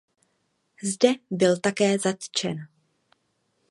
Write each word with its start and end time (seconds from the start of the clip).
Zde 0.83 1.09
byl 1.31 1.57
také 1.59 1.99
zatčen. 1.99 2.67